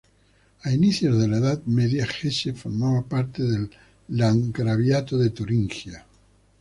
A 0.63 0.71
inicios 0.73 1.15
de 1.19 1.27
la 1.27 1.37
Edad 1.37 1.61
Media, 1.65 2.07
Hesse 2.07 2.55
formaba 2.55 3.03
parte 3.03 3.43
del 3.43 3.69
Landgraviato 4.07 5.15
de 5.19 5.29
Turingia. 5.29 6.07